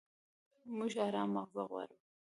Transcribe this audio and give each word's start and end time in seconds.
موږ 0.75 0.91
ارام 1.07 1.29
ماغزه 1.35 1.63
غواړو. 1.69 1.97